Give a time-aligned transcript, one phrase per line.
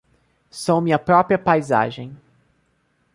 [0.49, 2.17] Sou minha própria paisagem;